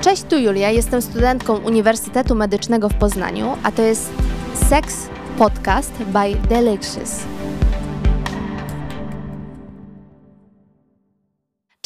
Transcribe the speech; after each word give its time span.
Cześć, 0.00 0.22
tu 0.22 0.38
Julia, 0.38 0.70
jestem 0.70 1.02
studentką 1.02 1.56
Uniwersytetu 1.56 2.34
Medycznego 2.34 2.88
w 2.88 2.94
Poznaniu, 2.94 3.56
a 3.62 3.72
to 3.72 3.82
jest 3.82 4.10
Sex 4.68 5.08
Podcast 5.38 5.92
by 5.92 6.48
Delicious. 6.48 7.39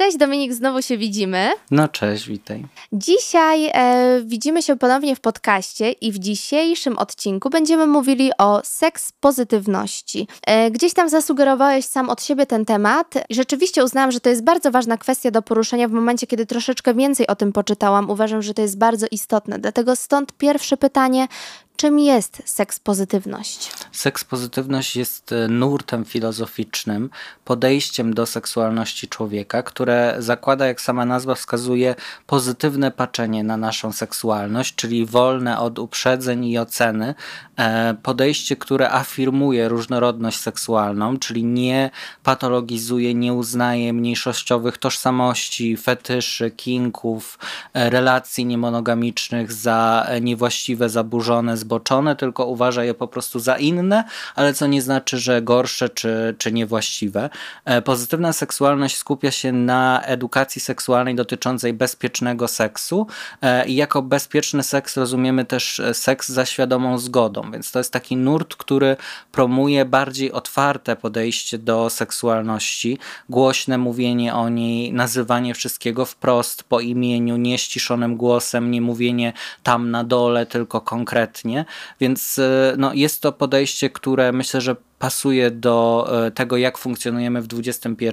Cześć 0.05 0.16
Dominik, 0.16 0.52
znowu 0.52 0.82
się 0.82 0.98
widzimy. 0.98 1.50
No 1.70 1.89
cześć, 1.89 2.29
witaj. 2.29 2.66
Dzisiaj 2.93 3.70
e, 3.75 4.20
widzimy 4.25 4.62
się 4.62 4.77
ponownie 4.77 5.16
w 5.16 5.20
podcaście 5.20 5.93
i 5.93 6.12
w 6.12 6.19
dzisiejszym 6.19 6.98
odcinku 6.98 7.50
będziemy 7.50 7.87
mówili 7.87 8.30
o 8.38 8.61
seks 8.64 9.12
pozytywności. 9.12 10.29
E, 10.46 10.70
gdzieś 10.70 10.95
tam 10.95 11.09
zasugerowałeś 11.09 11.84
sam 11.84 12.11
od 12.11 12.23
siebie 12.23 12.46
ten 12.46 12.64
temat 12.64 13.14
i 13.29 13.34
rzeczywiście 13.34 13.84
uznałam, 13.84 14.12
że 14.12 14.20
to 14.20 14.29
jest 14.29 14.45
bardzo 14.45 14.70
ważna 14.70 14.96
kwestia 14.96 15.30
do 15.30 15.43
poruszenia 15.43 15.88
w 15.88 15.93
momencie, 15.93 16.27
kiedy 16.27 16.46
troszeczkę 16.46 16.95
więcej 16.95 17.27
o 17.27 17.37
tym 17.37 17.52
poczytałam. 17.52 18.10
Uważam, 18.10 18.43
że 18.43 18.55
to 18.55 18.62
jest 18.62 18.79
bardzo 18.79 19.07
istotne. 19.10 19.59
Dlatego 19.59 19.96
stąd 19.96 20.32
pierwsze 20.32 20.77
pytanie, 20.77 21.29
Czym 21.77 21.98
jest 21.98 22.42
seks 22.45 22.80
pozytywność? 22.80 23.70
Seks 23.92 24.24
pozytywność 24.24 24.96
jest 24.96 25.32
e, 25.32 25.48
nurtem 25.48 26.05
filozoficznym, 26.05 27.10
podejściem 27.45 28.15
do 28.15 28.27
seksualności 28.27 29.09
człowieka, 29.09 29.62
które 29.62 30.16
zakłada, 30.18 30.66
jak 30.66 30.80
sama 30.80 31.05
nazwa 31.05 31.34
wskazuje, 31.34 31.95
pozytywne 32.27 32.91
patrzenie 32.91 33.45
na 33.45 33.56
naszą 33.56 33.92
seksualność, 33.92 34.74
czyli 34.74 35.06
wolne 35.06 35.59
od 35.59 35.79
uprzedzeń 35.79 36.45
i 36.45 36.59
oceny. 36.59 37.15
E, 37.56 37.95
podejście, 38.02 38.56
które 38.56 38.91
afirmuje 38.91 39.68
różnorodność 39.68 40.41
seksualną, 40.41 41.18
czyli 41.18 41.45
nie 41.45 41.91
patologizuje, 42.23 43.15
nie 43.15 43.32
uznaje 43.32 43.93
mniejszościowych 43.93 44.79
tożsamości, 44.79 45.77
fetyszy, 45.77 46.51
kinków, 46.51 47.38
e, 47.73 47.90
relacji 47.90 48.46
niemonogamicznych 48.46 49.52
za 49.52 50.06
niewłaściwe, 50.21 50.88
zaburzone, 50.88 51.56
zboczone, 51.65 52.16
tylko 52.16 52.46
uważa 52.46 52.84
je 52.84 52.95
po 52.95 53.09
prostu 53.09 53.40
za 53.40 53.57
inne, 53.57 54.04
ale 54.34 54.54
co 54.54 54.66
nie 54.66 54.82
znaczy, 54.82 55.18
że 55.18 55.43
gorsze 55.43 55.88
czy, 55.88 56.34
czy 56.38 56.52
niewłaściwe. 56.52 57.30
E, 57.65 57.82
pozytywna 57.82 58.32
seksualność 58.32 58.96
skupia 58.96 59.30
się 59.30 59.52
na 59.52 60.02
edukacji 60.02 60.60
seksualnej 60.60 61.15
dotyczącej 61.15 61.73
bezpiecznego 61.73 62.48
seksu 62.48 63.06
e, 63.43 63.66
i 63.66 63.74
jako 63.74 64.03
bezpieczny 64.03 64.62
seks 64.62 64.97
rozumiemy 64.97 65.44
też 65.44 65.81
e, 65.81 65.94
seks 65.94 66.28
za 66.28 66.44
świadomą 66.44 66.98
zgodą, 66.98 67.50
więc 67.53 67.72
to 67.72 67.78
jest 67.78 67.93
taki 67.93 68.16
nurt, 68.16 68.56
który 68.56 68.97
promuje 69.32 69.84
bardziej 69.84 70.32
otwarte 70.32 70.97
podejście 70.97 71.59
do 71.59 71.91
seksualności, 71.91 72.99
głośne 73.28 73.78
mówienie 73.78 74.34
o 74.34 74.49
niej, 74.49 74.93
nazywanie 74.93 75.54
wszystkiego 75.54 76.04
wprost 76.04 76.62
po 76.62 76.81
imieniu, 76.81 77.37
nie 77.37 77.59
ściszonym 77.59 78.16
głosem, 78.16 78.71
nie 78.71 78.81
mówienie 78.81 79.32
tam 79.62 79.91
na 79.91 80.04
dole, 80.04 80.47
tylko 80.47 80.81
konkretnie 80.81 81.53
więc 82.00 82.38
e, 82.38 82.75
no, 82.78 82.94
jest 82.94 83.22
to 83.22 83.33
podejście, 83.33 83.91
które 83.91 84.33
myślę, 84.33 84.60
że 84.60 84.77
pasuje 84.99 85.50
do 85.50 86.09
e, 86.27 86.31
tego, 86.31 86.56
jak 86.56 86.78
funkcjonujemy 86.78 87.43
w 87.43 87.49
XXI 87.53 88.06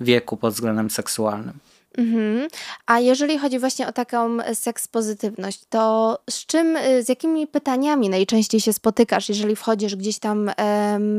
wieku 0.00 0.36
pod 0.36 0.54
względem 0.54 0.90
seksualnym. 0.90 1.58
Mhm. 1.98 2.48
A 2.86 3.00
jeżeli 3.00 3.38
chodzi 3.38 3.58
właśnie 3.58 3.88
o 3.88 3.92
taką 3.92 4.40
e, 4.40 4.54
seks 4.54 4.88
pozytywność, 4.88 5.60
to 5.68 6.18
z 6.30 6.46
czym, 6.46 6.76
e, 6.76 7.02
z 7.02 7.08
jakimi 7.08 7.46
pytaniami 7.46 8.08
najczęściej 8.08 8.60
się 8.60 8.72
spotykasz, 8.72 9.28
jeżeli 9.28 9.56
wchodzisz 9.56 9.96
gdzieś 9.96 10.18
tam 10.18 10.50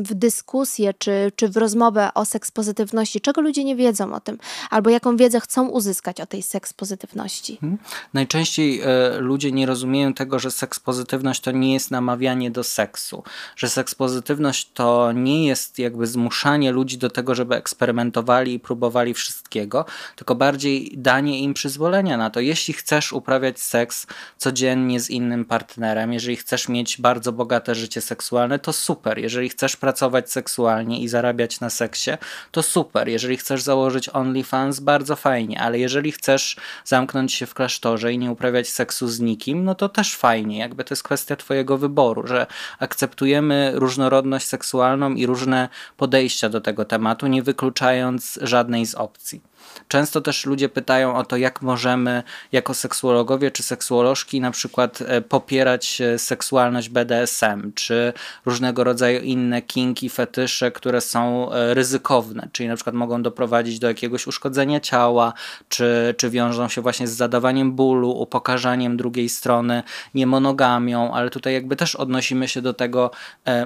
w 0.04 0.14
dyskusję 0.14 0.94
czy, 0.94 1.32
czy 1.36 1.50
w 1.50 1.58
rozmowę 1.58 2.10
o 2.16 2.26
seks 2.26 2.52
pozytywności? 2.52 3.22
Czego 3.22 3.42
ludzie 3.42 3.64
nie 3.64 3.76
wiedzą 3.76 4.14
o 4.14 4.20
tym? 4.20 4.38
Albo 4.70 4.90
jaką 4.90 5.18
wiedzę 5.18 5.40
chcą 5.40 5.68
uzyskać 5.68 6.22
o 6.22 6.26
tej 6.26 6.44
seks 6.44 6.74
pozytywności? 6.74 7.58
Hmm. 7.62 7.80
Najczęściej 8.14 8.82
e, 8.82 8.86
ludzie 9.20 9.52
nie 9.52 9.66
rozumieją 9.66 10.14
tego, 10.14 10.39
że 10.39 10.52
seks 10.52 10.80
pozytywność 10.80 11.42
to 11.42 11.52
nie 11.52 11.73
jest 11.73 11.92
namawianie 11.92 12.52
do 12.52 12.64
seksu, 12.64 13.23
że 13.56 13.70
seks 13.70 13.95
pozytywność 13.95 14.70
to 14.73 15.12
nie 15.12 15.48
jest 15.48 15.80
jakby 15.80 16.08
zmuszanie 16.08 16.72
ludzi 16.72 16.98
do 16.98 17.10
tego, 17.10 17.36
żeby 17.36 17.56
eksperymentowali 17.56 18.54
i 18.54 18.60
próbowali 18.60 19.14
wszystkiego, 19.14 19.86
tylko 20.16 20.36
bardziej 20.36 20.69
bardziej 20.70 20.98
danie 20.98 21.40
im 21.40 21.54
przyzwolenia 21.54 22.18
na 22.18 22.30
to. 22.30 22.40
Jeśli 22.40 22.74
chcesz 22.74 23.14
uprawiać 23.14 23.60
seks 23.60 24.08
codziennie 24.38 25.00
z 25.00 25.10
innym 25.10 25.46
partnerem, 25.46 26.14
jeżeli 26.14 26.36
chcesz 26.36 26.70
mieć 26.70 27.02
bardzo 27.02 27.32
bogate 27.32 27.76
życie 27.76 28.02
seksualne, 28.02 28.60
to 28.60 28.74
super. 28.74 29.18
Jeżeli 29.18 29.50
chcesz 29.50 29.76
pracować 29.76 30.32
seksualnie 30.32 31.02
i 31.02 31.08
zarabiać 31.08 31.60
na 31.60 31.70
seksie, 31.70 32.12
to 32.52 32.64
super. 32.64 33.08
Jeżeli 33.08 33.38
chcesz 33.38 33.62
założyć 33.62 34.10
OnlyFans, 34.10 34.80
bardzo 34.80 35.16
fajnie, 35.16 35.62
ale 35.62 35.80
jeżeli 35.80 36.12
chcesz 36.12 36.58
zamknąć 36.86 37.34
się 37.34 37.46
w 37.46 37.54
klasztorze 37.54 38.14
i 38.14 38.18
nie 38.18 38.32
uprawiać 38.32 38.70
seksu 38.70 39.08
z 39.08 39.20
nikim, 39.20 39.64
no 39.64 39.76
to 39.76 39.90
też 39.90 40.16
fajnie. 40.16 40.58
Jakby 40.60 40.84
to 40.84 40.94
jest 40.94 41.04
kwestia 41.04 41.36
Twojego 41.36 41.78
wyboru, 41.78 42.28
że 42.28 42.48
akceptujemy 42.80 43.72
różnorodność 43.76 44.46
seksualną 44.46 45.14
i 45.14 45.26
różne 45.26 45.70
podejścia 45.98 46.50
do 46.50 46.62
tego 46.62 46.86
tematu, 46.86 47.28
nie 47.28 47.44
wykluczając 47.44 48.40
żadnej 48.42 48.86
z 48.86 48.96
opcji. 48.96 49.48
Często 49.87 50.21
też 50.21 50.45
ludzie 50.45 50.70
pytają 50.70 51.15
o 51.15 51.25
to, 51.25 51.37
jak 51.37 51.61
możemy 51.61 52.23
jako 52.52 52.73
seksuologowie 52.73 53.52
czy 53.52 53.64
seksuolożki 53.64 54.42
na 54.42 54.52
przykład 54.52 55.02
e, 55.02 55.21
popierać 55.21 56.02
e, 56.02 56.20
seksualność 56.20 56.89
BDSM, 56.89 57.71
czy 57.75 58.14
różnego 58.45 58.83
rodzaju 58.83 59.21
inne 59.21 59.61
kinki, 59.61 60.09
fetysze, 60.09 60.71
które 60.71 61.02
są 61.02 61.52
e, 61.52 61.73
ryzykowne, 61.73 62.49
czyli 62.52 62.70
na 62.70 62.75
przykład 62.75 62.95
mogą 62.95 63.21
doprowadzić 63.23 63.80
do 63.80 63.87
jakiegoś 63.87 64.27
uszkodzenia 64.27 64.80
ciała, 64.80 65.33
czy, 65.70 66.15
czy 66.17 66.30
wiążą 66.30 66.70
się 66.70 66.81
właśnie 66.81 67.08
z 67.08 67.15
zadawaniem 67.15 67.71
bólu, 67.71 68.11
upokarzaniem 68.11 68.97
drugiej 68.97 69.30
strony, 69.30 69.83
niemonogamią, 70.14 71.14
ale 71.14 71.30
tutaj 71.30 71.53
jakby 71.53 71.76
też 71.76 71.95
odnosimy 71.95 72.47
się 72.47 72.61
do 72.61 72.73
tego 72.73 73.11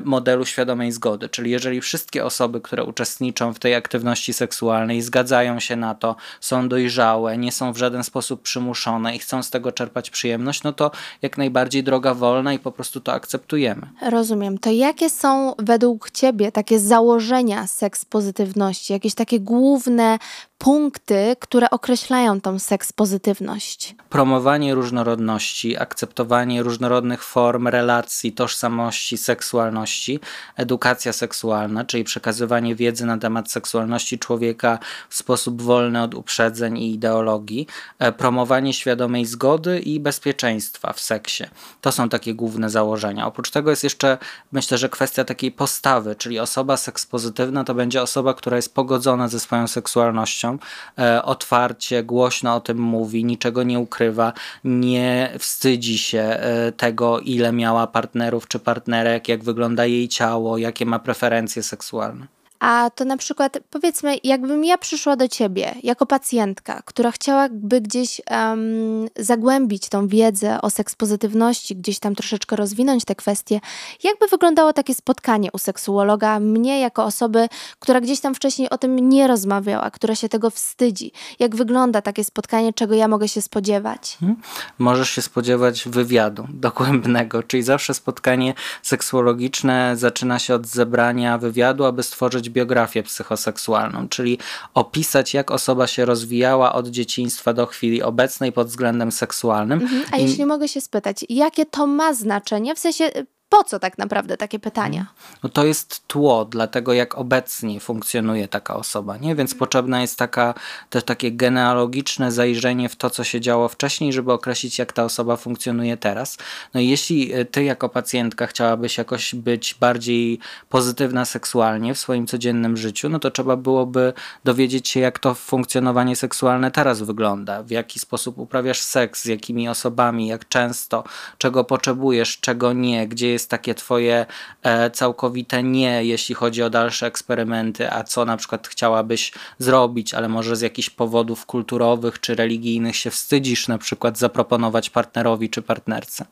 modelu 0.04 0.46
świadomej 0.46 0.92
zgody, 0.92 1.30
czyli 1.30 1.52
jeżeli 1.52 1.82
wszystkie 1.82 2.26
osoby, 2.26 2.62
które 2.62 2.84
uczestniczą 2.84 3.54
w 3.54 3.60
tej 3.60 3.76
aktywności 3.76 4.34
seksualnej 4.34 5.02
zgadzają 5.02 5.60
się 5.60 5.76
na 5.84 5.96
to, 5.96 6.16
są 6.42 6.70
dojrzałe, 6.70 7.38
nie 7.38 7.52
są 7.52 7.74
w 7.74 7.78
żaden 7.78 8.04
sposób 8.04 8.42
przymuszone 8.42 9.16
i 9.16 9.20
chcą 9.20 9.44
z 9.44 9.50
tego 9.50 9.72
czerpać 9.72 10.10
przyjemność, 10.10 10.64
no 10.64 10.74
to 10.74 10.92
jak 11.22 11.38
najbardziej 11.38 11.84
droga 11.84 12.14
wolna 12.14 12.54
i 12.54 12.60
po 12.60 12.72
prostu 12.72 13.00
to 13.02 13.14
akceptujemy. 13.14 13.90
Rozumiem. 14.02 14.58
To 14.58 14.72
jakie 14.72 15.10
są 15.10 15.54
według 15.60 16.12
Ciebie 16.12 16.52
takie 16.52 16.80
założenia 16.80 17.68
seks 17.68 18.06
pozytywności, 18.06 18.94
jakieś 18.94 19.14
takie 19.14 19.40
główne 19.40 20.20
punkty, 20.64 21.36
które 21.40 21.70
określają 21.70 22.42
tą 22.42 22.60
seks 22.60 22.94
pozytywność? 22.94 23.96
Promowanie 24.10 24.76
różnorodności, 24.76 25.78
akceptowanie 25.78 26.64
różnorodnych 26.64 27.24
form 27.24 27.68
relacji, 27.68 28.32
tożsamości, 28.32 29.18
seksualności, 29.18 30.20
edukacja 30.56 31.14
seksualna, 31.14 31.86
czyli 31.86 32.04
przekazywanie 32.04 32.76
wiedzy 32.76 33.06
na 33.06 33.18
temat 33.18 33.52
seksualności 33.52 34.20
człowieka 34.20 34.80
w 35.10 35.16
sposób 35.16 35.62
wolny 35.62 36.02
od 36.02 36.16
uprzedzeń 36.16 36.78
i 36.78 36.94
ideologii, 36.94 37.68
e, 38.00 38.12
promowanie 38.12 38.74
świadomej 38.74 39.26
zgody 39.26 39.80
i 39.80 40.00
bezpieczeństwa 40.00 40.94
w 40.94 41.00
seksie. 41.00 41.44
To 41.82 41.92
są 41.92 42.10
takie 42.10 42.34
główne 42.34 42.70
założenia. 42.70 43.28
Oprócz 43.28 43.52
tego 43.52 43.70
jest 43.70 43.84
jeszcze, 43.84 44.18
myślę, 44.52 44.78
że 44.78 44.90
kwestia 44.90 45.24
takiej 45.24 45.52
postawy, 45.52 46.16
czyli 46.16 46.40
osoba 46.40 46.78
sekspozytywna 46.78 47.64
to 47.64 47.74
będzie 47.74 48.02
osoba, 48.02 48.34
która 48.34 48.56
jest 48.56 48.76
pogodzona 48.76 49.28
ze 49.28 49.40
swoją 49.40 49.68
seksualnością, 49.68 50.53
e, 51.00 51.24
otwarcie, 51.24 52.04
głośno 52.04 52.56
o 52.56 52.60
tym 52.60 52.80
mówi, 52.80 53.26
niczego 53.26 53.64
nie 53.64 53.80
ukrywa, 53.80 54.34
nie 54.64 55.34
wstydzi 55.40 55.98
się 55.98 56.20
e, 56.20 56.72
tego, 56.72 57.20
ile 57.20 57.52
miała 57.52 57.88
partnerów 57.88 58.48
czy 58.48 58.60
partnerek, 58.60 59.30
jak 59.30 59.44
wygląda 59.44 59.86
jej 59.86 60.08
ciało, 60.08 60.58
jakie 60.58 60.86
ma 60.86 61.00
preferencje 61.00 61.64
seksualne. 61.64 62.28
A 62.64 62.90
to 62.90 63.06
na 63.06 63.18
przykład, 63.18 63.58
powiedzmy, 63.70 64.18
jakbym 64.24 64.66
ja 64.66 64.78
przyszła 64.78 65.16
do 65.16 65.28
ciebie 65.28 65.76
jako 65.84 66.06
pacjentka, 66.06 66.82
która 66.86 67.12
chciałaby 67.12 67.82
gdzieś 67.82 68.22
um, 68.32 69.08
zagłębić 69.20 69.90
tą 69.90 70.08
wiedzę 70.08 70.62
o 70.62 70.70
sekspozytywności, 70.70 71.76
gdzieś 71.76 72.00
tam 72.00 72.16
troszeczkę 72.16 72.56
rozwinąć 72.56 73.06
te 73.06 73.16
kwestie, 73.16 73.60
jakby 74.04 74.28
wyglądało 74.28 74.74
takie 74.74 74.96
spotkanie 74.96 75.50
u 75.54 75.58
seksuologa, 75.58 76.40
mnie 76.40 76.80
jako 76.80 77.04
osoby, 77.04 77.48
która 77.80 78.02
gdzieś 78.02 78.20
tam 78.20 78.36
wcześniej 78.36 78.70
o 78.70 78.78
tym 78.78 79.10
nie 79.10 79.28
rozmawiała, 79.28 79.92
która 79.92 80.16
się 80.16 80.30
tego 80.30 80.50
wstydzi. 80.50 81.12
Jak 81.40 81.56
wygląda 81.56 82.02
takie 82.02 82.24
spotkanie, 82.24 82.74
czego 82.74 82.96
ja 82.96 83.08
mogę 83.08 83.28
się 83.28 83.42
spodziewać? 83.42 84.18
Hmm? 84.20 84.42
Możesz 84.78 85.10
się 85.10 85.22
spodziewać 85.22 85.84
wywiadu 85.88 86.48
dogłębnego, 86.54 87.44
czyli 87.44 87.64
zawsze 87.64 87.94
spotkanie 87.94 88.54
seksuologiczne 88.82 89.94
zaczyna 89.98 90.40
się 90.40 90.56
od 90.56 90.68
zebrania 90.68 91.38
wywiadu, 91.38 91.86
aby 91.86 92.04
stworzyć 92.04 92.53
biografię 92.54 93.04
psychoseksualną, 93.04 94.10
czyli 94.10 94.38
opisać, 94.74 95.34
jak 95.34 95.52
osoba 95.52 95.88
się 95.88 96.06
rozwijała 96.06 96.74
od 96.74 96.88
dzieciństwa 96.88 97.54
do 97.54 97.66
chwili 97.66 98.02
obecnej 98.02 98.52
pod 98.52 98.68
względem 98.68 99.12
seksualnym. 99.12 99.82
Mhm. 99.82 100.04
A 100.12 100.18
I... 100.18 100.22
jeśli 100.24 100.46
mogę 100.46 100.68
się 100.68 100.82
spytać, 100.82 101.26
jakie 101.30 101.66
to 101.66 101.88
ma 101.88 102.14
znaczenie? 102.14 102.76
W 102.76 102.80
sensie 102.80 103.12
po 103.58 103.64
co 103.64 103.80
tak 103.80 103.98
naprawdę 103.98 104.38
takie 104.38 104.60
pytania? 104.60 105.06
No 105.44 105.50
to 105.50 105.66
jest 105.66 106.08
tło 106.08 106.46
dla 106.46 106.68
tego, 106.68 106.94
jak 106.94 107.18
obecnie 107.18 107.80
funkcjonuje 107.80 108.48
taka 108.48 108.76
osoba, 108.76 109.18
nie? 109.18 109.36
Więc 109.36 109.56
potrzebna 109.56 110.02
jest 110.02 110.18
taka, 110.18 110.54
też 110.90 111.04
takie 111.04 111.32
genealogiczne 111.32 112.32
zajrzenie 112.32 112.90
w 112.90 112.96
to, 112.96 113.10
co 113.10 113.24
się 113.24 113.42
działo 113.42 113.68
wcześniej, 113.70 114.14
żeby 114.14 114.32
określić, 114.32 114.80
jak 114.80 114.94
ta 114.94 115.04
osoba 115.04 115.38
funkcjonuje 115.38 115.98
teraz. 115.98 116.38
No 116.74 116.80
i 116.80 116.88
jeśli 116.88 117.34
e, 117.34 117.46
ty 117.46 117.64
jako 117.64 117.90
pacjentka 117.90 118.48
chciałabyś 118.48 118.98
jakoś 118.98 119.36
być 119.36 119.76
bardziej 119.80 120.40
pozytywna 120.70 121.26
seksualnie 121.26 121.94
w 121.94 122.00
swoim 122.00 122.28
codziennym 122.28 122.78
życiu, 122.78 123.10
no 123.10 123.20
to 123.20 123.32
trzeba 123.32 123.56
byłoby 123.56 124.14
dowiedzieć 124.44 124.90
się, 124.90 125.00
jak 125.00 125.20
to 125.20 125.34
funkcjonowanie 125.34 126.16
seksualne 126.16 126.72
teraz 126.72 127.02
wygląda, 127.02 127.64
w 127.64 127.70
jaki 127.72 128.00
sposób 128.00 128.38
uprawiasz 128.38 128.82
seks, 128.82 129.24
z 129.24 129.26
jakimi 129.26 129.70
osobami, 129.70 130.28
jak 130.28 130.48
często, 130.48 131.04
czego 131.38 131.64
potrzebujesz, 131.64 132.40
czego 132.40 132.74
nie, 132.74 133.08
gdzie 133.08 133.30
jest 133.30 133.43
takie 133.48 133.76
twoje 133.76 134.26
e, 134.64 134.92
całkowite 134.92 135.64
nie, 135.64 136.06
jeśli 136.06 136.36
chodzi 136.36 136.64
o 136.64 136.70
dalsze 136.70 137.08
eksperymenty, 137.08 137.92
a 137.92 138.04
co 138.04 138.26
na 138.26 138.38
przykład 138.38 138.68
chciałabyś 138.68 139.32
zrobić, 139.60 140.14
ale 140.14 140.30
może 140.30 140.56
z 140.56 140.62
jakichś 140.62 140.90
powodów 140.90 141.46
kulturowych 141.46 142.20
czy 142.20 142.36
religijnych 142.36 142.96
się 142.96 143.10
wstydzisz 143.12 143.68
na 143.68 143.78
przykład 143.78 144.18
zaproponować 144.18 144.90
partnerowi 144.90 145.50
czy 145.50 145.62
partnerce. 145.62 146.26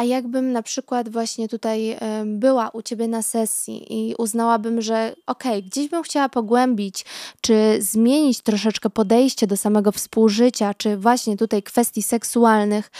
A 0.00 0.04
jakbym 0.04 0.52
na 0.52 0.62
przykład 0.62 1.08
właśnie 1.08 1.48
tutaj 1.48 1.96
była 2.26 2.68
u 2.68 2.82
ciebie 2.82 3.08
na 3.08 3.22
sesji 3.22 3.86
i 3.90 4.14
uznałabym, 4.14 4.82
że 4.82 5.14
okej, 5.26 5.52
okay, 5.52 5.62
gdzieś 5.62 5.88
bym 5.88 6.02
chciała 6.02 6.28
pogłębić, 6.28 7.04
czy 7.40 7.78
zmienić 7.80 8.40
troszeczkę 8.40 8.90
podejście 8.90 9.46
do 9.46 9.56
samego 9.56 9.92
współżycia, 9.92 10.74
czy 10.74 10.96
właśnie 10.96 11.36
tutaj 11.36 11.62
kwestii 11.62 12.02
seksualnych 12.02 12.90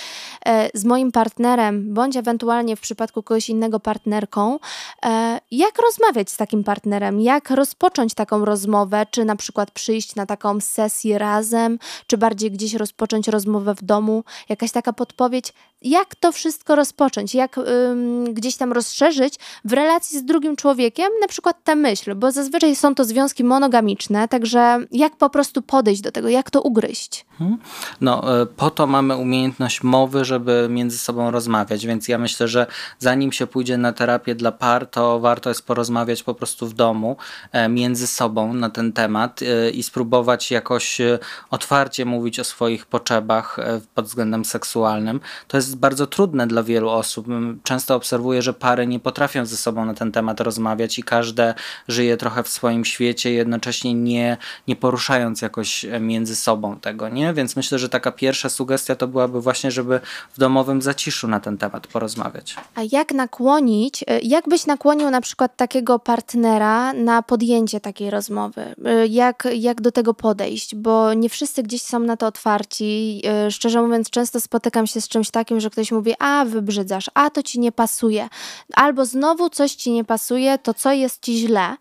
e, 0.47 0.71
z 0.75 0.85
moim 0.85 1.13
partnerem, 1.13 1.95
bądź 1.95 2.17
ewentualnie 2.17 2.77
w 2.77 2.81
przypadku 2.81 3.23
kogoś 3.23 3.49
innego 3.49 3.81
partnerką, 3.81 4.59
e, 5.05 5.41
jak 5.51 5.79
rozmawiać 5.79 6.31
z 6.31 6.37
takim 6.37 6.65
partnerem, 6.65 7.21
jak 7.21 7.51
rozpocząć 7.51 8.15
taką 8.15 8.45
rozmowę, 8.45 9.07
czy 9.11 9.25
na 9.25 9.37
przykład 9.37 9.71
przyjść 9.71 10.15
na 10.15 10.27
taką 10.27 10.61
sesję 10.61 11.19
razem, 11.19 11.79
czy 12.07 12.19
bardziej 12.19 12.51
gdzieś 12.51 12.75
rozpocząć 12.75 13.29
rozmowę 13.29 13.75
w 13.75 13.85
domu, 13.85 14.25
jakaś 14.49 14.73
taka 14.73 14.93
podpowiedź, 14.93 15.53
jak 15.83 16.15
to 16.15 16.33
wszystko 16.33 16.75
rozpocząć, 16.75 16.90
jak 17.35 17.59
ym, 17.59 18.35
gdzieś 18.35 18.57
tam 18.57 18.73
rozszerzyć 18.73 19.35
w 19.65 19.73
relacji 19.73 20.19
z 20.19 20.25
drugim 20.25 20.57
człowiekiem, 20.57 21.09
na 21.21 21.29
przykład 21.29 21.65
tę 21.65 21.77
myśl, 21.77 22.15
bo 22.15 22.33
zazwyczaj 22.33 22.77
są 22.77 22.95
to 22.95 23.05
związki 23.05 23.45
monogamiczne, 23.45 24.29
także 24.29 24.79
jak 24.93 25.17
po 25.17 25.31
prostu 25.31 25.63
podejść 25.63 26.01
do 26.01 26.13
tego, 26.13 26.29
jak 26.29 26.51
to 26.51 26.63
ugryźć. 26.63 27.25
Mhm. 27.41 27.59
No, 28.01 28.41
e, 28.43 28.47
po 28.47 28.71
to 28.71 28.87
mamy 28.87 29.17
umiejętność 29.17 29.83
mowy, 29.83 30.25
żeby 30.25 30.67
między 30.71 30.99
sobą 30.99 31.31
rozmawiać, 31.31 31.87
więc 31.87 32.09
ja 32.09 32.19
myślę, 32.19 32.49
że 32.49 32.67
zanim 32.99 33.33
się 33.33 33.47
pójdzie 33.47 33.79
na 33.79 33.93
terapię 33.93 34.35
dla 34.35 34.53
par, 34.53 34.87
to 34.87 35.21
warto 35.21 35.51
jest 35.51 35.67
porozmawiać 35.67 36.23
po 36.23 36.35
prostu 36.35 36.67
w 36.67 36.75
domu 36.75 37.17
e, 37.53 37.69
między 37.69 38.07
sobą 38.07 38.55
na 38.55 38.71
ten 38.71 38.93
temat 38.93 39.41
e, 39.43 39.71
i 39.71 39.83
spróbować 39.83 40.51
jakoś 40.51 40.99
otwarcie 41.51 42.05
mówić 42.05 42.41
o 42.41 42.45
swoich 42.45 42.87
potrzebach 42.87 43.57
pod 43.95 44.07
względem 44.07 44.45
seksualnym. 44.45 45.21
To 45.49 45.57
jest 45.57 45.77
bardzo 45.77 46.07
trudne 46.07 46.47
dla 46.47 46.63
wielu 46.63 46.80
osób. 46.89 47.27
Często 47.63 47.95
obserwuję, 47.95 48.43
że 48.43 48.53
pary 48.53 48.87
nie 48.87 49.01
potrafią 49.01 49.47
ze 49.47 49.57
sobą 49.57 49.85
na 49.85 49.95
ten 49.95 50.13
temat 50.13 50.41
rozmawiać 50.41 50.99
i 50.99 51.03
każde 51.03 51.55
żyje 51.89 52.17
trochę 52.17 52.43
w 52.43 52.49
swoim 52.49 52.85
świecie, 52.85 53.33
jednocześnie 53.33 53.95
nie, 53.95 54.37
nie 54.69 54.77
poruszając 54.77 55.43
jakoś 55.43 55.87
między 56.01 56.37
sobą 56.37 56.77
tego, 56.77 57.09
nie? 57.09 57.35
Więc 57.35 57.57
myślę, 57.57 57.79
że 57.79 57.89
taka 57.89 58.13
pierwsza 58.13 58.49
sugestia 58.49 58.97
to 58.97 59.09
byłaby 59.09 59.41
właśnie, 59.41 59.71
żeby 59.71 60.01
w 60.33 60.39
domowym 60.39 60.83
zaciszu 60.83 61.29
na 61.29 61.41
ten 61.41 61.59
temat 61.59 61.87
porozmawiać. 61.87 62.57
A 62.75 62.81
jak 62.93 63.13
nakłonić, 63.13 64.03
y, 64.03 64.07
jak 64.23 64.49
byś 64.49 64.67
nakłonił 64.67 65.11
na 65.11 65.21
przykład 65.21 65.57
takiego 65.57 65.99
partnera 65.99 66.93
na 66.93 67.23
podjęcie 67.23 67.81
takiej 67.81 68.11
rozmowy? 68.11 68.75
Y, 69.05 69.09
jak, 69.09 69.49
jak 69.55 69.81
do 69.81 69.93
tego 69.93 70.15
podejść? 70.15 70.75
Bo 70.75 71.15
nie 71.15 71.29
wszyscy 71.29 71.63
gdzieś 71.63 71.83
są 71.83 71.99
na 71.99 72.17
to 72.17 72.27
otwarci. 72.27 73.23
Szczerze 73.51 73.83
mówiąc, 73.83 74.11
często 74.11 74.41
spotykam 74.41 74.87
się 74.87 75.01
z 75.01 75.09
czymś 75.09 75.31
takim, 75.31 75.61
że 75.61 75.71
ktoś 75.71 75.93
mówi, 75.93 76.15
a 76.19 76.45
wybrzydzasz, 76.61 77.11
a 77.15 77.31
to 77.31 77.43
ci 77.43 77.61
nie 77.61 77.73
pasuje. 77.73 78.29
Albo 78.75 79.05
znowu 79.05 79.51
coś 79.51 79.75
ci 79.75 79.91
nie 79.91 80.05
pasuje, 80.05 80.59
to 80.59 80.75
co 80.75 80.93
jest 80.93 81.23
ci 81.23 81.39
źle? 81.39 81.77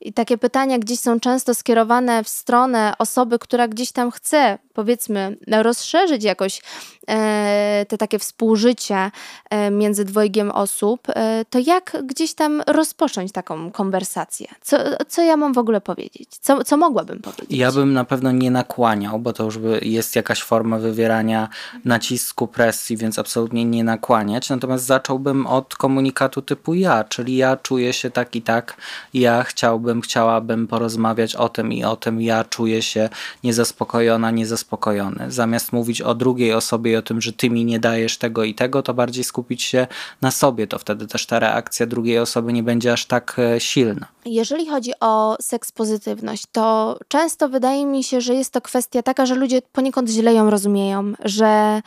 I 0.00 0.12
takie 0.12 0.38
pytania 0.38 0.78
gdzieś 0.78 1.00
są 1.00 1.20
często 1.20 1.54
skierowane 1.54 2.24
w 2.24 2.28
stronę 2.28 2.92
osoby, 2.98 3.38
która 3.38 3.68
gdzieś 3.68 3.92
tam 3.92 4.10
chce, 4.10 4.58
powiedzmy, 4.74 5.36
rozszerzyć 5.46 6.24
jakoś 6.24 6.62
e, 7.08 7.86
te 7.88 7.98
takie 7.98 8.18
współżycie 8.18 9.10
e, 9.50 9.70
między 9.70 10.04
dwojgiem 10.04 10.50
osób, 10.50 11.08
e, 11.08 11.44
to 11.50 11.58
jak 11.58 11.96
gdzieś 12.04 12.34
tam 12.34 12.62
rozpocząć 12.66 13.32
taką 13.32 13.70
konwersację? 13.72 14.46
Co, 14.62 14.76
co 15.08 15.22
ja 15.22 15.36
mam 15.36 15.52
w 15.52 15.58
ogóle 15.58 15.80
powiedzieć? 15.80 16.28
Co, 16.40 16.64
co 16.64 16.76
mogłabym 16.76 17.18
powiedzieć? 17.18 17.58
Ja 17.58 17.72
bym 17.72 17.92
na 17.92 18.04
pewno 18.04 18.32
nie 18.32 18.50
nakłaniał, 18.50 19.18
bo 19.18 19.32
to 19.32 19.44
już 19.44 19.58
jest 19.82 20.16
jakaś 20.16 20.42
forma 20.42 20.78
wywierania 20.78 21.48
nacisku, 21.84 22.46
presji, 22.46 22.96
więc 22.96 23.18
absolutnie 23.18 23.64
nie 23.64 23.84
nakłaniać. 23.84 24.50
Natomiast 24.50 24.84
zacząłbym 24.84 25.46
od 25.46 25.74
komunikatu 25.74 26.42
typu 26.42 26.74
ja, 26.74 27.04
czyli 27.04 27.36
ja 27.36 27.56
czuję 27.56 27.92
się 27.92 28.10
tak 28.10 28.36
i 28.36 28.42
tak, 28.42 28.76
ja 29.14 29.42
chciałbym 29.42 29.89
chciałbym, 29.90 30.02
chciałabym 30.02 30.66
porozmawiać 30.66 31.36
o 31.36 31.48
tym 31.48 31.72
i 31.72 31.84
o 31.84 31.96
tym, 31.96 32.22
ja 32.22 32.44
czuję 32.44 32.82
się 32.82 33.08
niezaspokojona, 33.44 34.30
niezaspokojony. 34.30 35.30
Zamiast 35.30 35.72
mówić 35.72 36.02
o 36.02 36.14
drugiej 36.14 36.52
osobie 36.52 36.92
i 36.92 36.96
o 36.96 37.02
tym, 37.02 37.20
że 37.20 37.32
ty 37.32 37.50
mi 37.50 37.64
nie 37.64 37.80
dajesz 37.80 38.18
tego 38.18 38.44
i 38.44 38.54
tego, 38.54 38.82
to 38.82 38.94
bardziej 38.94 39.24
skupić 39.24 39.62
się 39.62 39.86
na 40.22 40.30
sobie, 40.30 40.66
to 40.66 40.78
wtedy 40.78 41.06
też 41.06 41.26
ta 41.26 41.38
reakcja 41.38 41.86
drugiej 41.86 42.18
osoby 42.18 42.52
nie 42.52 42.62
będzie 42.62 42.92
aż 42.92 43.06
tak 43.06 43.36
e, 43.38 43.60
silna. 43.60 44.06
Jeżeli 44.24 44.66
chodzi 44.66 44.92
o 45.00 45.36
seks 45.40 45.72
pozytywność, 45.72 46.44
to 46.52 46.98
często 47.08 47.48
wydaje 47.48 47.86
mi 47.86 48.04
się, 48.04 48.20
że 48.20 48.34
jest 48.34 48.52
to 48.52 48.60
kwestia 48.60 49.02
taka, 49.02 49.26
że 49.26 49.34
ludzie 49.34 49.62
poniekąd 49.72 50.10
źle 50.10 50.34
ją 50.34 50.50
rozumieją, 50.50 51.12
że 51.24 51.82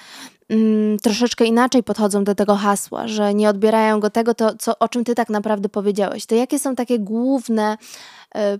mm, 0.50 1.00
troszeczkę 1.00 1.46
inaczej 1.46 1.84
podchodzą 1.84 2.24
do 2.24 2.36
tego 2.36 2.56
hasła, 2.56 3.08
że 3.08 3.34
nie 3.34 3.50
odbierają 3.50 4.00
go 4.00 4.10
tego, 4.10 4.34
to, 4.34 4.56
co, 4.56 4.80
o 4.80 4.90
czym 4.90 5.04
ty 5.04 5.16
tak 5.16 5.30
naprawdę 5.30 5.70
powiedziałeś. 5.70 6.26
To 6.26 6.36
jakie 6.36 6.60
są 6.60 6.76
takie 6.76 7.00
główne 7.00 7.78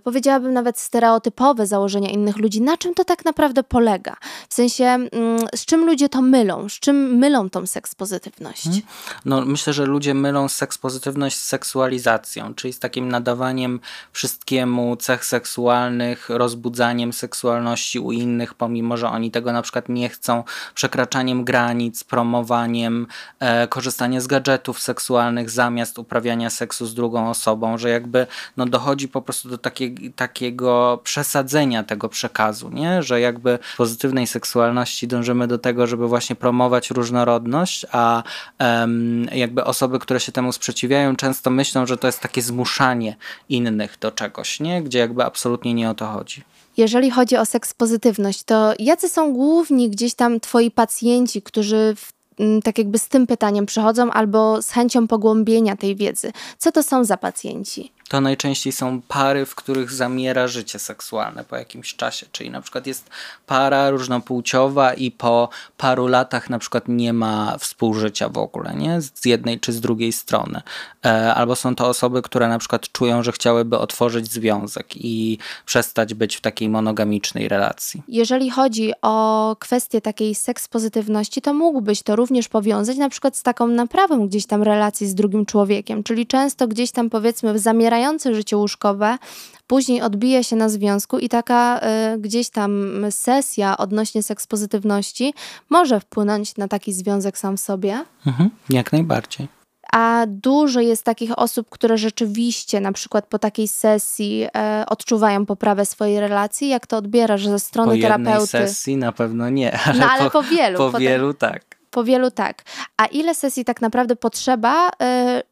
powiedziałabym 0.04 0.52
nawet 0.52 0.78
stereotypowe 0.78 1.66
założenia 1.66 2.10
innych 2.10 2.36
ludzi, 2.36 2.60
na 2.60 2.76
czym 2.76 2.94
to 2.94 3.04
tak 3.04 3.24
naprawdę 3.24 3.62
polega? 3.62 4.16
W 4.48 4.54
sensie, 4.54 4.84
mm, 4.84 5.10
z 5.54 5.64
czym 5.64 5.86
ludzie 5.86 6.08
to 6.08 6.22
mylą? 6.22 6.68
Z 6.68 6.72
czym 6.72 6.96
mylą 6.96 7.50
tą 7.50 7.66
sekspozytywność? 7.66 8.64
Hmm. 8.64 8.82
No, 9.24 9.40
myślę, 9.40 9.72
że 9.72 9.86
ludzie 9.86 10.14
mylą 10.14 10.48
sekspozytywność 10.48 11.36
z 11.36 11.44
seksualizacją, 11.44 12.54
czyli 12.54 12.72
z 12.72 12.78
takim 12.78 13.08
nadawaniem 13.08 13.80
wszystkiemu 14.12 14.96
cech 14.96 15.24
seksualnych, 15.24 16.28
rozbudzaniem 16.28 17.12
seksualności 17.12 18.00
u 18.00 18.12
innych, 18.12 18.54
pomimo, 18.54 18.96
że 18.96 19.08
oni 19.08 19.30
tego 19.30 19.52
na 19.52 19.62
przykład 19.62 19.88
nie 19.88 20.08
chcą, 20.08 20.44
przekraczaniem 20.74 21.44
granic, 21.44 22.04
promowaniem, 22.04 23.06
e, 23.40 23.68
korzystanie 23.68 24.20
z 24.20 24.26
gadżetów 24.26 24.82
seksualnych 24.82 25.50
zamiast 25.50 25.98
uprawiania 25.98 26.50
seksu 26.50 26.86
z 26.86 26.94
drugą 26.94 27.30
osobą, 27.30 27.78
że 27.78 27.90
jakby 27.90 28.26
no, 28.56 28.66
dochodzi 28.66 29.08
po 29.08 29.22
prostu 29.22 29.48
do 29.48 29.58
takie, 29.64 29.90
takiego 30.16 31.00
przesadzenia 31.04 31.82
tego 31.82 32.08
przekazu, 32.08 32.70
nie? 32.70 33.02
że 33.02 33.20
jakby 33.20 33.58
w 33.62 33.76
pozytywnej 33.76 34.26
seksualności 34.26 35.08
dążymy 35.08 35.46
do 35.46 35.58
tego, 35.58 35.86
żeby 35.86 36.08
właśnie 36.08 36.36
promować 36.36 36.90
różnorodność, 36.90 37.86
a 37.92 38.22
um, 38.60 39.26
jakby 39.32 39.64
osoby, 39.64 39.98
które 39.98 40.20
się 40.20 40.32
temu 40.32 40.52
sprzeciwiają, 40.52 41.16
często 41.16 41.50
myślą, 41.50 41.86
że 41.86 41.96
to 41.96 42.06
jest 42.06 42.20
takie 42.20 42.42
zmuszanie 42.42 43.16
innych 43.48 43.98
do 44.00 44.10
czegoś, 44.10 44.60
nie? 44.60 44.82
gdzie 44.82 44.98
jakby 44.98 45.24
absolutnie 45.24 45.74
nie 45.74 45.90
o 45.90 45.94
to 45.94 46.06
chodzi. 46.06 46.42
Jeżeli 46.76 47.10
chodzi 47.10 47.36
o 47.36 47.46
seks 47.46 47.74
pozytywność, 47.74 48.42
to 48.42 48.74
jacy 48.78 49.08
są 49.08 49.32
główni 49.32 49.90
gdzieś 49.90 50.14
tam 50.14 50.40
twoi 50.40 50.70
pacjenci, 50.70 51.42
którzy 51.42 51.94
w 51.96 52.14
tak 52.64 52.78
jakby 52.78 52.98
z 52.98 53.08
tym 53.08 53.26
pytaniem 53.26 53.66
przychodzą 53.66 54.10
albo 54.10 54.62
z 54.62 54.70
chęcią 54.70 55.08
pogłębienia 55.08 55.76
tej 55.76 55.96
wiedzy. 55.96 56.32
Co 56.58 56.72
to 56.72 56.82
są 56.82 57.04
za 57.04 57.16
pacjenci? 57.16 57.92
To 58.14 58.20
najczęściej 58.20 58.72
są 58.72 59.02
pary, 59.02 59.46
w 59.46 59.54
których 59.54 59.92
zamiera 59.92 60.46
życie 60.48 60.78
seksualne 60.78 61.44
po 61.44 61.56
jakimś 61.56 61.94
czasie. 61.94 62.26
Czyli 62.32 62.50
na 62.50 62.60
przykład 62.60 62.86
jest 62.86 63.10
para 63.46 63.90
różnopłciowa 63.90 64.94
i 64.94 65.10
po 65.10 65.48
paru 65.76 66.06
latach 66.06 66.50
na 66.50 66.58
przykład 66.58 66.84
nie 66.88 67.12
ma 67.12 67.58
współżycia 67.58 68.28
w 68.28 68.38
ogóle, 68.38 68.74
nie? 68.74 69.00
Z 69.00 69.24
jednej 69.24 69.60
czy 69.60 69.72
z 69.72 69.80
drugiej 69.80 70.12
strony. 70.12 70.60
E, 71.06 71.34
albo 71.34 71.56
są 71.56 71.74
to 71.74 71.88
osoby, 71.88 72.22
które 72.22 72.48
na 72.48 72.58
przykład 72.58 72.92
czują, 72.92 73.22
że 73.22 73.32
chciałyby 73.32 73.78
otworzyć 73.78 74.32
związek 74.32 74.86
i 74.96 75.38
przestać 75.66 76.14
być 76.14 76.36
w 76.36 76.40
takiej 76.40 76.68
monogamicznej 76.68 77.48
relacji. 77.48 78.02
Jeżeli 78.08 78.50
chodzi 78.50 78.92
o 79.02 79.56
kwestię 79.58 80.00
takiej 80.00 80.34
sekspozytywności, 80.34 81.42
to 81.42 81.54
mógłbyś 81.54 82.02
to 82.02 82.16
również 82.16 82.48
powiązać 82.48 82.96
na 82.96 83.08
przykład 83.08 83.36
z 83.36 83.42
taką 83.42 83.66
naprawą 83.66 84.28
gdzieś 84.28 84.46
tam 84.46 84.62
relacji 84.62 85.06
z 85.06 85.14
drugim 85.14 85.46
człowiekiem, 85.46 86.02
czyli 86.02 86.26
często 86.26 86.68
gdzieś 86.68 86.90
tam 86.90 87.10
powiedzmy 87.10 87.58
zamiera 87.58 88.03
wspierające 88.04 88.34
życie 88.34 88.56
łóżkowe 88.56 89.18
później 89.66 90.02
odbija 90.02 90.42
się 90.42 90.56
na 90.56 90.68
związku 90.68 91.18
i 91.18 91.28
taka 91.28 91.80
y, 92.14 92.18
gdzieś 92.18 92.50
tam 92.50 92.96
sesja 93.10 93.76
odnośnie 93.76 94.22
sekspozytywności 94.22 95.34
może 95.70 96.00
wpłynąć 96.00 96.56
na 96.56 96.68
taki 96.68 96.92
związek 96.92 97.38
sam 97.38 97.56
w 97.56 97.60
sobie? 97.60 98.04
Mhm, 98.26 98.50
jak 98.70 98.92
najbardziej. 98.92 99.48
a 99.92 100.24
dużo 100.28 100.80
jest 100.80 101.04
takich 101.04 101.38
osób, 101.38 101.70
które 101.70 101.98
rzeczywiście 101.98 102.80
na 102.80 102.92
przykład 102.92 103.26
po 103.26 103.38
takiej 103.38 103.68
sesji 103.68 104.46
e, 104.56 104.84
odczuwają 104.88 105.46
poprawę 105.46 105.86
swojej 105.86 106.20
relacji. 106.20 106.68
Jak 106.68 106.86
to 106.86 106.96
odbierasz 106.96 107.46
ze 107.46 107.58
strony 107.58 107.96
po 107.96 108.02
terapeuty? 108.02 108.40
Po 108.40 108.46
sesji 108.46 108.96
na 108.96 109.12
pewno 109.12 109.50
nie, 109.50 109.78
ale, 109.86 109.98
no, 109.98 110.06
ale 110.10 110.24
po, 110.24 110.30
po 110.30 110.42
wielu. 110.42 110.78
Po 110.78 110.98
wielu 110.98 111.34
tak. 111.34 111.62
Po 111.94 112.04
wielu 112.04 112.30
tak. 112.30 112.62
A 112.96 113.06
ile 113.06 113.34
sesji 113.34 113.64
tak 113.64 113.80
naprawdę 113.80 114.16
potrzeba, 114.16 114.88
y, 114.88 114.92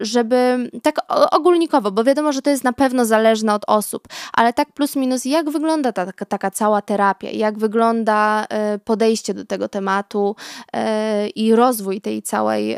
żeby 0.00 0.70
tak 0.82 0.96
ogólnikowo, 1.30 1.90
bo 1.90 2.04
wiadomo, 2.04 2.32
że 2.32 2.42
to 2.42 2.50
jest 2.50 2.64
na 2.64 2.72
pewno 2.72 3.04
zależne 3.04 3.54
od 3.54 3.62
osób, 3.66 4.08
ale 4.32 4.52
tak 4.52 4.72
plus 4.72 4.96
minus, 4.96 5.25
jak 5.25 5.50
wygląda 5.50 5.92
ta, 5.92 6.12
taka 6.12 6.50
cała 6.50 6.82
terapia, 6.82 7.30
jak 7.30 7.58
wygląda 7.58 8.44
y, 8.75 8.78
podejście 8.78 9.34
do 9.34 9.44
tego 9.44 9.68
tematu 9.68 10.37
y, 10.76 11.28
i 11.28 11.54
rozwój 11.54 12.00
tej 12.00 12.22
całej 12.22 12.76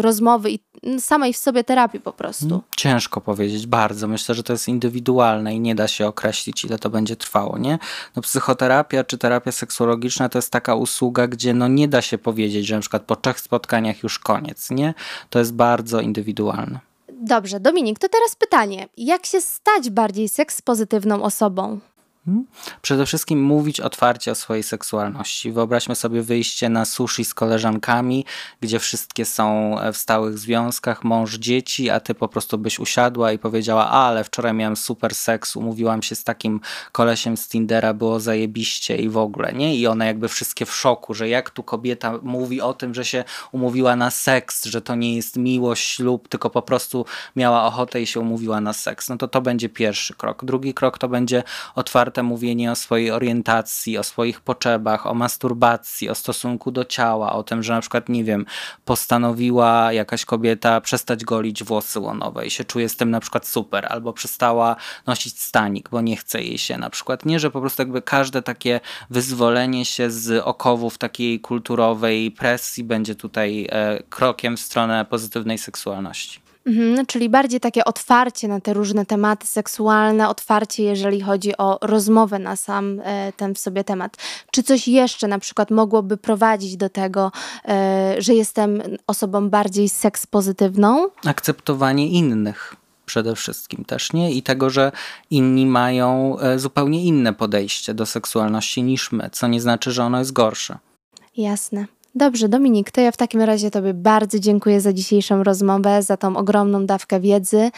rozmowy 0.00 0.50
i 0.50 0.58
samej 0.98 1.32
w 1.32 1.36
sobie 1.36 1.64
terapii 1.64 2.00
po 2.00 2.12
prostu? 2.12 2.46
Mm, 2.46 2.60
ciężko 2.76 3.20
powiedzieć, 3.20 3.66
bardzo. 3.66 4.08
Myślę, 4.08 4.34
że 4.34 4.42
to 4.42 4.52
jest 4.52 4.68
indywidualne 4.68 5.54
i 5.54 5.60
nie 5.60 5.74
da 5.74 5.88
się 5.88 6.06
określić, 6.06 6.64
ile 6.64 6.78
to 6.78 6.90
będzie 6.90 7.16
trwało, 7.16 7.58
nie? 7.58 7.78
No 8.16 8.22
psychoterapia 8.22 9.04
czy 9.04 9.18
terapia 9.18 9.52
seksuologiczna 9.52 10.28
to 10.28 10.38
jest 10.38 10.50
taka 10.50 10.74
usługa, 10.74 11.26
gdzie 11.26 11.54
no 11.54 11.68
nie 11.68 11.88
da 11.88 12.02
się 12.02 12.18
powiedzieć, 12.18 12.66
że 12.66 12.74
na 12.74 12.80
przykład 12.90 13.02
po 13.02 13.16
trzech 13.16 13.40
spotkaniach 13.40 14.02
już 14.02 14.18
koniec, 14.18 14.70
nie? 14.70 14.94
To 15.30 15.38
jest 15.38 15.54
bardzo 15.54 16.00
indywidualne. 16.00 16.80
Dobrze, 17.12 17.60
Dominik, 17.60 17.98
to 17.98 18.08
teraz 18.08 18.36
pytanie. 18.36 18.88
Jak 18.96 19.26
się 19.26 19.40
stać 19.40 19.90
bardziej 19.90 20.28
seks 20.28 20.62
pozytywną 20.62 21.22
osobą? 21.22 21.80
Hmm? 22.24 22.46
Przede 22.82 23.06
wszystkim 23.06 23.42
mówić 23.42 23.80
otwarcie 23.80 24.30
o 24.30 24.34
swojej 24.34 24.62
seksualności. 24.62 25.52
Wyobraźmy 25.52 25.94
sobie 25.94 26.22
wyjście 26.22 26.68
na 26.68 26.84
sushi 26.84 27.24
z 27.24 27.34
koleżankami, 27.34 28.24
gdzie 28.60 28.78
wszystkie 28.78 29.24
są 29.24 29.76
w 29.92 29.96
stałych 29.96 30.38
związkach, 30.38 31.04
mąż, 31.04 31.34
dzieci, 31.34 31.90
a 31.90 32.00
ty 32.00 32.14
po 32.14 32.28
prostu 32.28 32.58
byś 32.58 32.78
usiadła 32.78 33.32
i 33.32 33.38
powiedziała, 33.38 33.90
ale 33.90 34.24
wczoraj 34.24 34.54
miałem 34.54 34.76
super 34.76 35.14
seks, 35.14 35.56
umówiłam 35.56 36.02
się 36.02 36.14
z 36.14 36.24
takim 36.24 36.60
kolesiem 36.92 37.36
z 37.36 37.48
Tindera, 37.48 37.94
było 37.94 38.20
zajebiście 38.20 38.96
i 38.96 39.08
w 39.08 39.16
ogóle, 39.16 39.52
nie? 39.52 39.76
I 39.76 39.86
one 39.86 40.06
jakby 40.06 40.28
wszystkie 40.28 40.66
w 40.66 40.74
szoku, 40.74 41.14
że 41.14 41.28
jak 41.28 41.50
tu 41.50 41.62
kobieta 41.62 42.18
mówi 42.22 42.60
o 42.60 42.74
tym, 42.74 42.94
że 42.94 43.04
się 43.04 43.24
umówiła 43.52 43.96
na 43.96 44.10
seks, 44.10 44.64
że 44.64 44.82
to 44.82 44.94
nie 44.94 45.16
jest 45.16 45.36
miłość, 45.36 45.88
ślub, 45.88 46.28
tylko 46.28 46.50
po 46.50 46.62
prostu 46.62 47.06
miała 47.36 47.64
ochotę 47.64 48.02
i 48.02 48.06
się 48.06 48.20
umówiła 48.20 48.60
na 48.60 48.72
seks. 48.72 49.08
No 49.08 49.16
to 49.16 49.28
to 49.28 49.40
będzie 49.40 49.68
pierwszy 49.68 50.14
krok. 50.14 50.44
Drugi 50.44 50.74
krok 50.74 50.98
to 50.98 51.08
będzie 51.08 51.42
otwarte 51.74 52.09
otwarte 52.10 52.22
mówienie 52.22 52.72
o 52.72 52.76
swojej 52.76 53.10
orientacji, 53.10 53.98
o 53.98 54.02
swoich 54.02 54.40
potrzebach, 54.40 55.06
o 55.06 55.14
masturbacji, 55.14 56.08
o 56.08 56.14
stosunku 56.14 56.70
do 56.70 56.84
ciała, 56.84 57.32
o 57.32 57.42
tym, 57.42 57.62
że 57.62 57.72
na 57.72 57.80
przykład, 57.80 58.08
nie 58.08 58.24
wiem, 58.24 58.46
postanowiła 58.84 59.92
jakaś 59.92 60.24
kobieta 60.24 60.80
przestać 60.80 61.24
golić 61.24 61.64
włosy 61.64 62.00
łonowe 62.00 62.46
i 62.46 62.50
się 62.50 62.64
czuje 62.64 62.88
z 62.88 62.96
tym 62.96 63.10
na 63.10 63.20
przykład 63.20 63.46
super, 63.46 63.86
albo 63.90 64.12
przestała 64.12 64.76
nosić 65.06 65.40
stanik, 65.40 65.88
bo 65.90 66.00
nie 66.00 66.16
chce 66.16 66.42
jej 66.42 66.58
się 66.58 66.78
na 66.78 66.90
przykład. 66.90 67.26
Nie, 67.26 67.40
że 67.40 67.50
po 67.50 67.60
prostu 67.60 67.82
jakby 67.82 68.02
każde 68.02 68.42
takie 68.42 68.80
wyzwolenie 69.10 69.84
się 69.84 70.10
z 70.10 70.42
okowów 70.44 70.98
takiej 70.98 71.40
kulturowej 71.40 72.30
presji 72.30 72.84
będzie 72.84 73.14
tutaj 73.14 73.68
e, 73.70 74.02
krokiem 74.08 74.56
w 74.56 74.60
stronę 74.60 75.04
pozytywnej 75.04 75.58
seksualności. 75.58 76.49
Mhm, 76.66 77.06
czyli 77.06 77.28
bardziej 77.28 77.60
takie 77.60 77.84
otwarcie 77.84 78.48
na 78.48 78.60
te 78.60 78.72
różne 78.72 79.06
tematy 79.06 79.46
seksualne, 79.46 80.28
otwarcie, 80.28 80.82
jeżeli 80.82 81.20
chodzi 81.20 81.56
o 81.56 81.78
rozmowę 81.82 82.38
na 82.38 82.56
sam 82.56 83.00
e, 83.04 83.32
ten 83.36 83.54
w 83.54 83.58
sobie 83.58 83.84
temat. 83.84 84.16
Czy 84.50 84.62
coś 84.62 84.88
jeszcze 84.88 85.28
na 85.28 85.38
przykład 85.38 85.70
mogłoby 85.70 86.16
prowadzić 86.16 86.76
do 86.76 86.88
tego, 86.88 87.32
e, 87.68 88.14
że 88.18 88.34
jestem 88.34 88.82
osobą 89.06 89.48
bardziej 89.50 89.88
seks 89.88 90.26
pozytywną? 90.26 91.08
Akceptowanie 91.24 92.08
innych 92.08 92.76
przede 93.06 93.36
wszystkim 93.36 93.84
też, 93.84 94.12
nie? 94.12 94.32
I 94.32 94.42
tego, 94.42 94.70
że 94.70 94.92
inni 95.30 95.66
mają 95.66 96.38
e, 96.38 96.58
zupełnie 96.58 97.04
inne 97.04 97.32
podejście 97.32 97.94
do 97.94 98.06
seksualności 98.06 98.82
niż 98.82 99.12
my, 99.12 99.30
co 99.32 99.48
nie 99.48 99.60
znaczy, 99.60 99.92
że 99.92 100.04
ono 100.04 100.18
jest 100.18 100.32
gorsze. 100.32 100.78
Jasne. 101.36 101.86
Dobrze, 102.14 102.48
Dominik, 102.48 102.90
to 102.90 103.00
ja 103.00 103.12
w 103.12 103.16
takim 103.16 103.40
razie 103.40 103.70
Tobie 103.70 103.94
bardzo 103.94 104.38
dziękuję 104.38 104.80
za 104.80 104.92
dzisiejszą 104.92 105.42
rozmowę, 105.42 106.02
za 106.02 106.16
tą 106.16 106.36
ogromną 106.36 106.86
dawkę 106.86 107.20
wiedzy. 107.20 107.70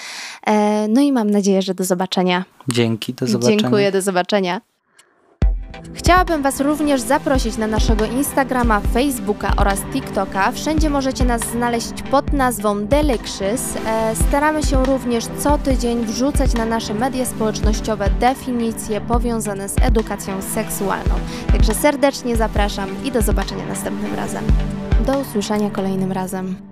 E, 0.46 0.88
no 0.88 1.00
i 1.00 1.12
mam 1.12 1.30
nadzieję, 1.30 1.62
że 1.62 1.74
do 1.74 1.84
zobaczenia. 1.84 2.44
Dzięki, 2.68 3.14
do 3.14 3.26
zobaczenia. 3.26 3.58
Dziękuję, 3.58 3.92
do 3.92 4.02
zobaczenia. 4.02 4.60
Chciałabym 5.94 6.42
Was 6.42 6.60
również 6.60 7.00
zaprosić 7.00 7.56
na 7.56 7.66
naszego 7.66 8.04
Instagrama, 8.04 8.80
Facebooka 8.80 9.52
oraz 9.56 9.80
TikToka. 9.92 10.52
Wszędzie 10.52 10.90
możecie 10.90 11.24
nas 11.24 11.40
znaleźć 11.40 12.02
pod 12.10 12.32
nazwą 12.32 12.86
Delicious. 12.86 13.76
E, 13.86 14.16
staramy 14.28 14.62
się 14.62 14.84
również 14.84 15.24
co 15.38 15.58
tydzień 15.58 16.06
wrzucać 16.06 16.54
na 16.54 16.64
nasze 16.64 16.94
media 16.94 17.26
społecznościowe 17.26 18.10
definicje 18.20 19.00
powiązane 19.00 19.68
z 19.68 19.78
edukacją 19.82 20.42
seksualną. 20.42 21.14
Także 21.52 21.74
serdecznie 21.74 22.36
zapraszam 22.36 23.04
i 23.04 23.12
do 23.12 23.22
zobaczenia 23.22 23.66
następnym 23.66 24.14
razem. 24.14 24.44
Do 25.06 25.18
usłyszenia 25.18 25.70
kolejnym 25.70 26.12
razem. 26.12 26.71